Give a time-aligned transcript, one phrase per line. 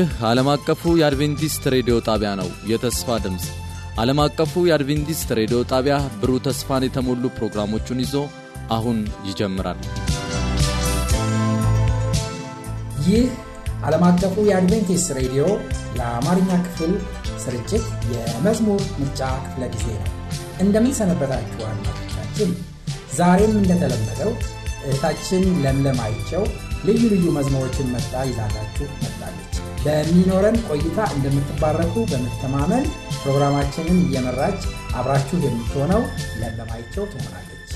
[0.00, 3.46] ይህ ዓለም አቀፉ የአድቬንቲስት ሬዲዮ ጣቢያ ነው። የተስፋ ድምፅ
[4.00, 8.14] ዓለም አቀፉ የአድቬንቲስት ሬዲዮ ጣቢያ ብሩህ ተስፋን የተሞሉ ፕሮግራሞቹን ይዞ
[8.76, 9.80] አሁን ይጀምራል።
[13.08, 13.26] ይህ
[13.82, 15.44] ዓለም አቀፉ የአድቬንቲስት ሬዲዮ
[15.98, 16.94] የአማርኛ ክፍል
[17.44, 20.10] ስርጭት የመዝሙር ምርጫ ክፍለ ጊዜ ነው።
[20.60, 22.52] እንደምን ሰነበታችሁ አድማጮቻችን።
[23.18, 24.32] ዛሬም እንደተለመደው
[24.82, 26.00] እህታችን ለምለም
[26.86, 29.49] ልዩ ልዩ መዝሙሮችን መጣ ይዛላችሁ መጣለች።
[29.84, 32.84] በሚኖረን ቆይታ እንደምትባረኩ በመተማመን
[33.20, 34.60] ፕሮግራማችንን እየመራች
[34.98, 36.02] አብራችሁ የምትሆነው
[36.40, 37.70] ለምለም አይቸው ትሆናለች።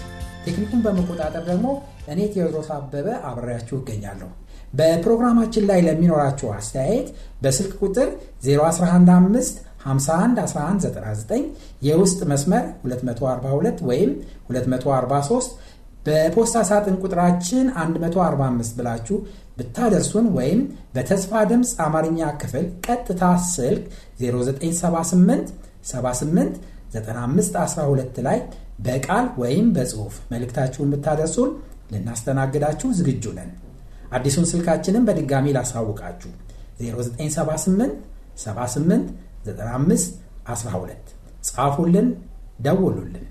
[0.45, 1.67] ቴክኒኩን በመቆጣጠር ደግሞ
[2.13, 4.31] እኔ ቴዎድሮስ አበበ አብሬያችሁ እገኛለሁ።
[4.75, 7.09] በፕሮግራማችን ላይ ለሚኖራችሁ አስተያየት
[7.43, 8.09] በስልክ ቁጥር
[8.47, 11.47] 0115 51 1199
[11.89, 14.13] የውስጥ መስመር 242 ወይም
[14.51, 15.57] 243
[16.07, 19.17] በፖስታ ሳጥን ቁጥራችን 145 ብላችሁ
[19.57, 20.61] ብታደርሱን ወይም
[20.95, 23.85] በተስፋ ድምፅ አማርኛ ክፍል ቀጥታ ስልክ
[24.23, 25.53] 0978
[25.91, 26.57] 78
[26.95, 28.39] 9512 ላይ
[28.87, 31.51] በቃል ወይም በጽሑፍ መልእክታችሁን ብታደርሱን
[31.93, 33.51] ልናስተናግዳችሁ ዝግጁ ነን።
[34.17, 36.33] አዲሱን ስልካችንን በድጋሚ ላሳውቃችሁ
[36.81, 37.95] 0978
[38.39, 39.07] 78
[39.49, 40.11] 95
[40.49, 41.15] 12
[41.49, 42.09] ጻፉልን፣
[42.61, 43.27] ደውሉልን።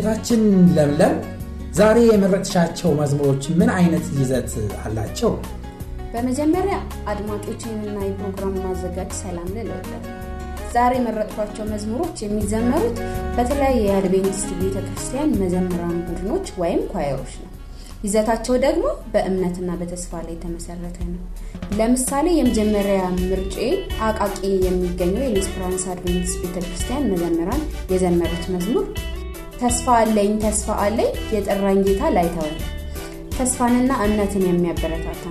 [0.00, 0.42] እህታችን
[0.76, 1.14] ለምለም
[1.78, 4.52] ዛሬ የመረጥሻቸው መዝሙሮች ምን አይነት ይዘት
[4.82, 5.32] አላቸው?
[6.12, 6.76] በመጀመሪያ
[7.12, 9.68] አድማጮችንና የፕሮግራሙ ማዘጋጅ ሰላም ልል
[10.74, 12.96] ዛሬ የመረጥኳቸው መዝሙሮች የሚዘመሩት
[13.36, 17.48] በተለያየ የአድቬንቲስት ቤተ ክርስቲያን መዘምራን ቡድኖች ወይም ኳየሮች ነው።
[18.04, 21.22] ይዘታቸው ደግሞ በእምነትና በተስፋ ላይ የተመሰረተ ነው።
[21.78, 23.56] ለምሳሌ የመጀመሪያ ምርጬ
[24.06, 27.62] አቃቂ የሚገኘው የሌስፕራንስ አድቬንቲስት ቤተ ክርስቲያን መዘምራን
[27.92, 28.86] የዘመሩት መዝሙር
[29.60, 32.56] ተስፋ አለኝ ተስፋ አለኝ የጠራኝ ጌታ ላይተወኝ።
[33.36, 35.22] ተስፋንና እምነትን የሚያበረታታ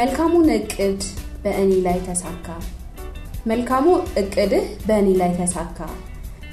[0.00, 1.00] መልካሙን እቅድ
[1.42, 2.46] በእኔ ላይ ተሳካ።
[3.46, 3.86] መልካሙ
[4.20, 5.78] እቅድህ በእኔ ላይ ተሳካ።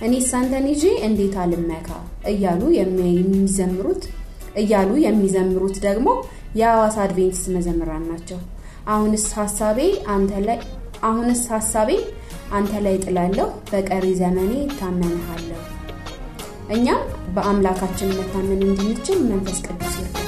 [0.01, 1.89] እኔ ሳንተን ይዤ እንዴት አልመካ?
[2.31, 4.03] እያሉ የሚ- የሚዘምሩት
[4.61, 6.07] እያሉ የሚዘምሩት ደግሞ
[6.59, 8.39] የሐዋሳ አድቬንቲስት መዘምራን ናቸው።
[8.87, 9.79] አሁንስ ሀሳቤ
[10.13, 10.59] አንተ ላይ
[11.03, 11.89] አሁንስ ሀሳቤ
[12.51, 15.61] አንተ ላይ ጥላለሁ በቀሪ ዘመኔ እታመንሃለሁ።
[16.75, 17.01] እኛም
[17.35, 20.26] በአምላካችን መታመን እንድንችል መንፈስ ቅዱስ ይርዳል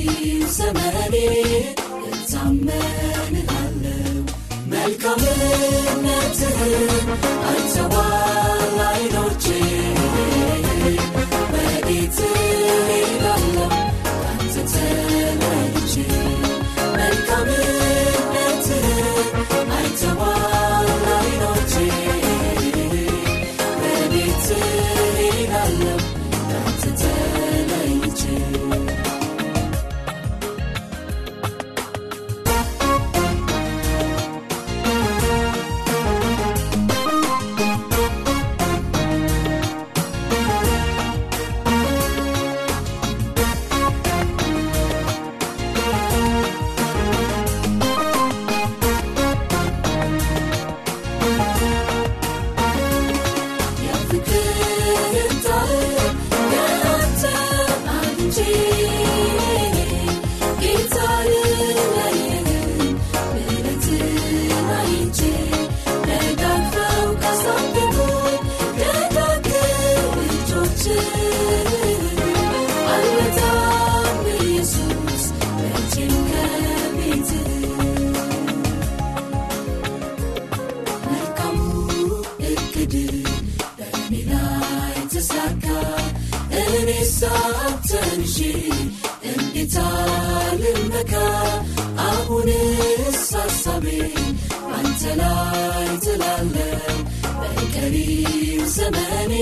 [98.87, 99.33] ዘመኔ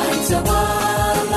[0.00, 1.27] አይተዋል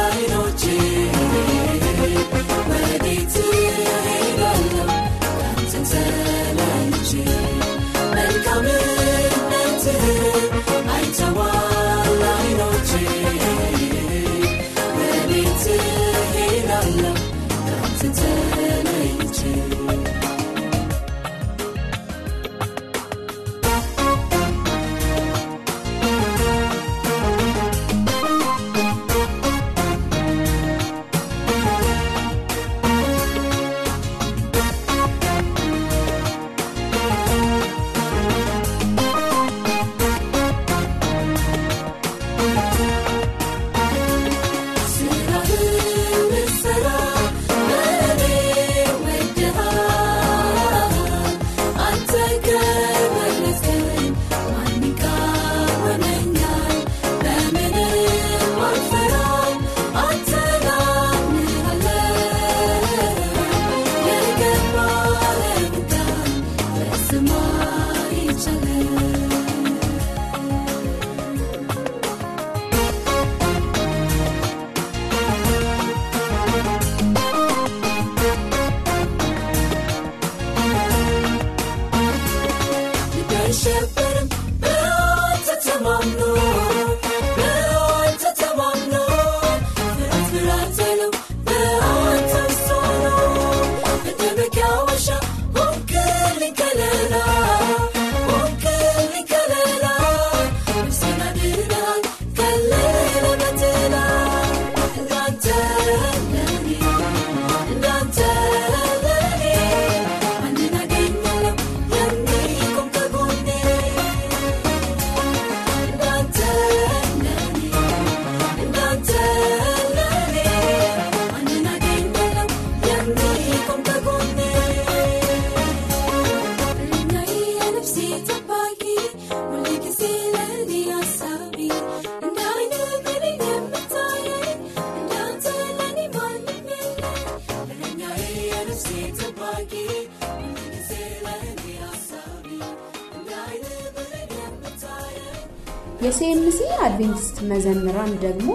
[146.21, 148.47] ሲኤምሲ አድቬንቲስት መዘምራን ደግሞ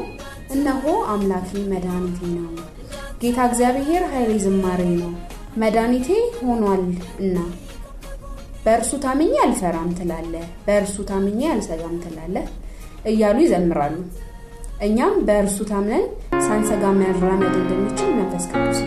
[0.54, 0.82] እነሆ
[1.12, 2.50] አምላኬ መድኃኒቴ ነው፣
[3.22, 5.10] ጌታ እግዚአብሔር ኃይሌ ዝማሬ ነው፣
[5.62, 6.08] መድኃኒቴ
[6.40, 6.82] ሆኗል
[7.20, 7.36] እና
[8.64, 12.46] በእርሱ ታምኜ አልፈራም ትላለህ፣ በእርሱ ታምኜ አልሰጋም ትላለህ
[13.04, 13.96] እያሉ ይዘምራሉ።
[14.82, 16.06] እኛም በእርሱ ታምነን
[16.46, 18.80] ሳንሰጋ መራመድ እንደምንችል መንፈስ ቅዱስ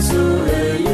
[0.00, 0.89] Jesu,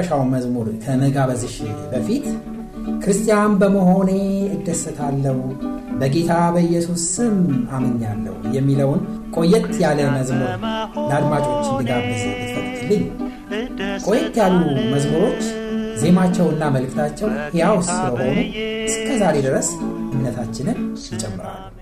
[0.00, 1.54] የመጨረሻውን መዝሙር ከመጋበዝሽ
[1.92, 2.26] በፊት
[3.02, 4.10] ክርስቲያን በመሆኔ
[4.56, 5.38] እደሰታለሁ
[6.00, 7.34] በጌታ በኢየሱስ ስም
[7.76, 9.00] አምኛለሁ የሚለውን
[9.36, 10.52] ቆየት ያለ መዝሙር
[11.08, 13.04] ለአድማጮች እንዲጋብዝ ብትፈቅድልኝ።
[14.06, 14.60] ቆየት ያሉ
[14.94, 15.42] መዝሙሮች
[16.02, 18.38] ዜማቸውና መልእክታቸው ሕያው ስለሆኑ
[18.90, 19.70] እስከ ዛሬ ድረስ
[20.12, 21.77] እምነታችንን ይጨምራሉ።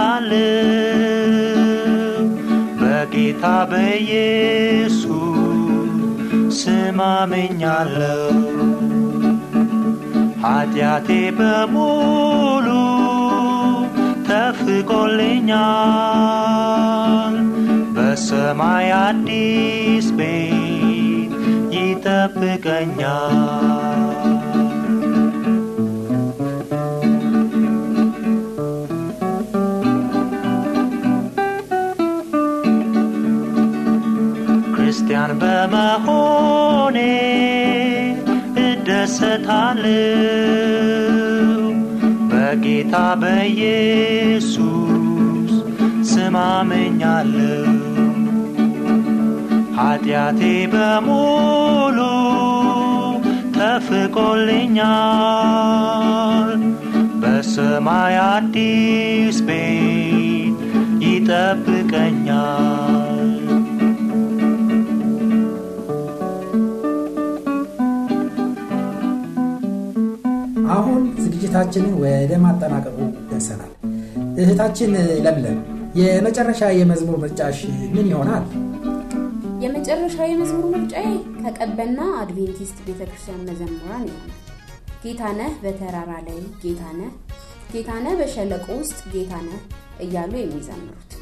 [0.00, 1.76] እደሰታለሁ
[2.80, 5.06] በጌታ በኢየሱስ
[6.58, 8.36] ስም አምኛለሁ።
[10.42, 11.08] ኃጢአቴ
[11.38, 12.66] በሙሉ
[14.28, 15.56] ተፍቆልኛል።
[17.96, 21.32] በሰማይ አዲስ ቤት
[21.76, 23.36] ይጠብቀኛል።
[35.28, 36.98] ክርስቲያን በመሆኔ
[38.62, 39.90] እደሰታለሁ
[42.30, 44.62] በጌታ በኢየሱስ
[46.10, 47.74] ስም አምኛለሁ።
[49.78, 50.40] ኃጢአቴ
[50.72, 51.98] በሙሉ
[53.58, 54.10] ተፍቆልኛል።
[57.22, 60.58] በሰማይ አዲስ ቤት
[61.04, 61.77] ይጠብቀኛል።
[71.50, 72.96] ዝግጅታችንን ወደ ማጠናቀቁ
[73.28, 73.70] ደርሰናል።
[74.40, 74.90] እህታችን
[75.24, 75.58] ለምለም
[75.98, 77.58] የመጨረሻ የመዝሙር ምርጫሽ
[77.94, 78.44] ምን ይሆናል?
[79.64, 81.06] የመጨረሻ የመዝሙር ምርጫዬ
[81.38, 84.34] ከቀበና አድቬንቲስት ቤተክርስቲያን መዘምራን ይሆናል።
[85.04, 87.14] ጌታነህ በተራራ ላይ ጌታነህ፣
[87.72, 89.62] ጌታነህ በሸለቆ ውስጥ ጌታነህ
[90.04, 91.12] እያሉ የሚዘምሩት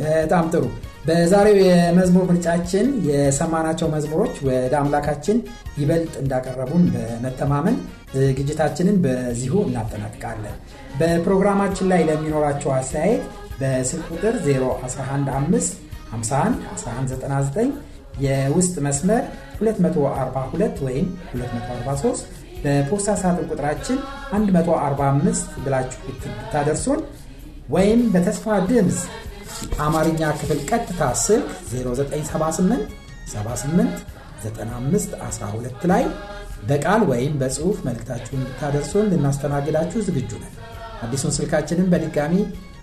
[0.00, 0.64] በጣም ጥሩ።
[1.06, 5.38] በዛሬው የመዝሙር ምርጫችን የሰማናቸው መዝሙሮች ወደ አምላካችን
[5.78, 7.78] ይበልጥ እንዳቀረቡን በመተማመን
[8.14, 10.56] ዝግጅታችንን በዚሁ እናጠናቅቃለን።
[11.00, 13.24] በፕሮግራማችን ላይ ለሚኖራቸው አስተያየት
[13.60, 15.76] በስልክ ቁጥር 0115
[16.12, 17.72] 51 1199
[18.18, 19.22] የውስጥ መስመር
[19.60, 22.26] 242 ወይም 243
[22.62, 23.98] በፖስታ ሳጥን ቁጥራችን
[24.32, 27.00] 145 ብላችሁ ብታደርሱን
[27.74, 28.98] ወይም በተስፋ ድምፅ
[29.84, 32.96] አማርኛ ክፍል ቀጥታ ስልክ 0978
[33.32, 34.02] 78
[34.42, 36.04] 95 12 ላይ
[36.62, 40.54] በቃል ወይም በጽሑፍ መልእክታችሁን ብታደርሱን ልናስተናግዳችሁ ዝግጁ ነን።
[41.02, 42.34] አዲሱን ስልካችንን በድጋሚ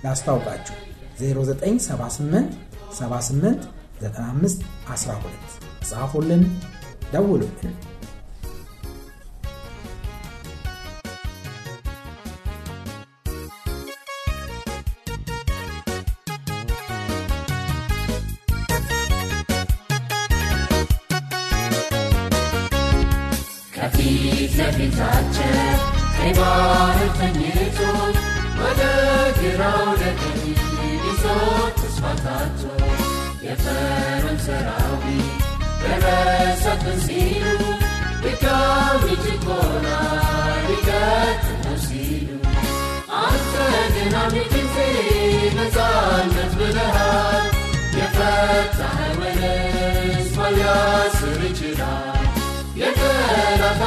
[0.06, 0.76] ላስታውቃችሁ
[1.20, 2.54] 0978
[2.94, 3.66] 78
[4.02, 5.60] 95 12
[5.90, 6.44] ጻፉልን፣
[7.14, 7.74] ደውሉልን።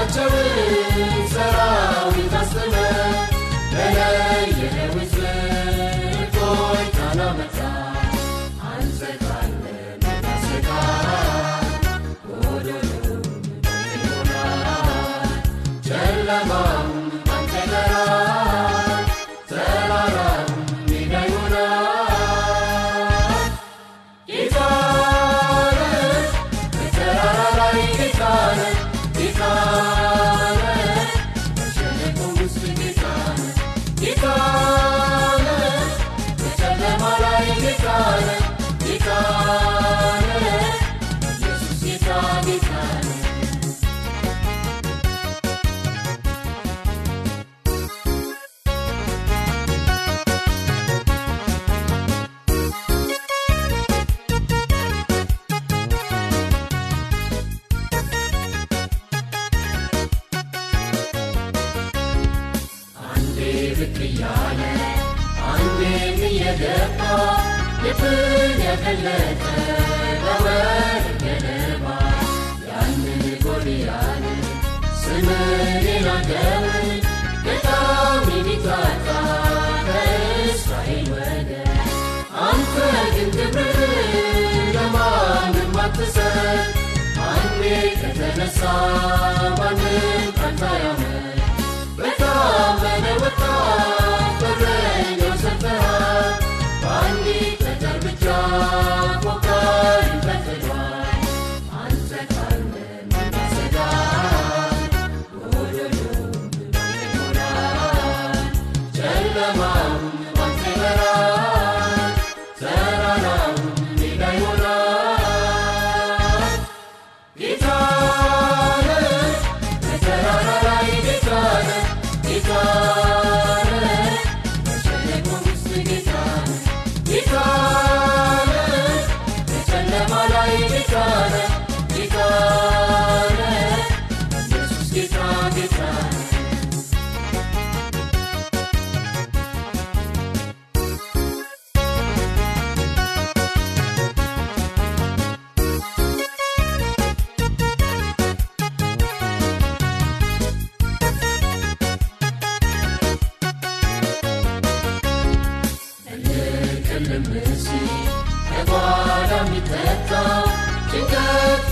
[0.08, 0.97] Factory.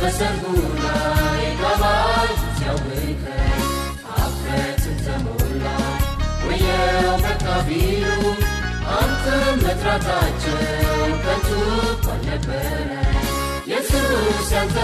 [0.07, 0.43] በሰርጉ
[0.81, 3.63] ላይ ቀባል ሲያውርከኝ
[4.17, 5.65] አፍረትን ተሞላ
[6.45, 8.05] ወየው መጣ ቢሉ
[8.99, 10.61] አንተም መጥራታቸው
[11.25, 11.51] ከንቱ
[12.09, 12.93] አልነበረ
[13.67, 14.79] ኢየሱስ ያንተ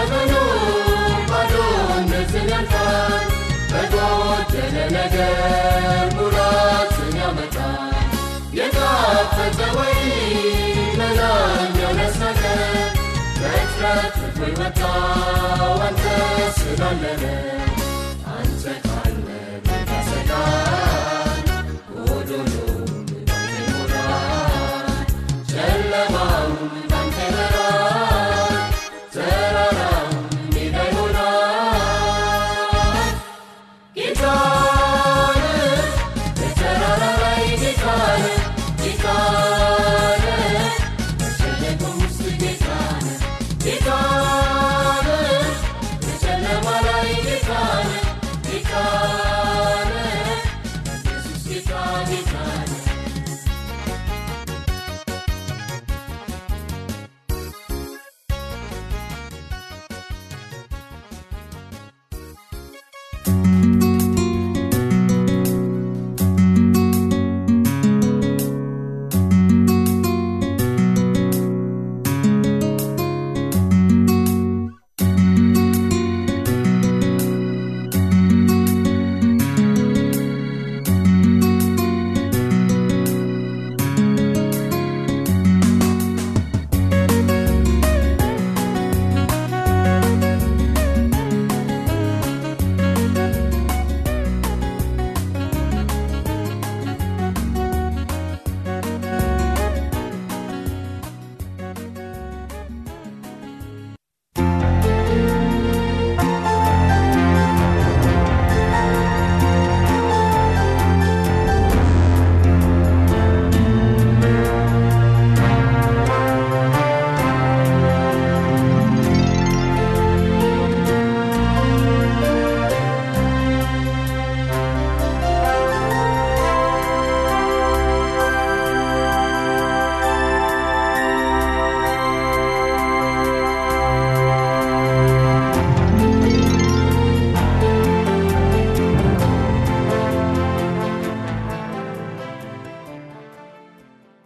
[13.75, 13.83] አንተ
[14.15, 14.79] ትኩር መጣ
[15.85, 16.03] አንተ
[16.57, 17.23] ስላለነ
[18.33, 19.12] አንተ ካለ